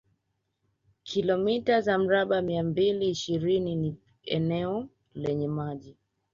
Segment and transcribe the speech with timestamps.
[1.03, 5.97] Kilomita za mraba mia mbili ishirini ni eneo lenye maji